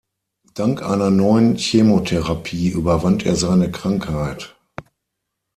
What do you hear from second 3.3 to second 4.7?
seine Krankheit.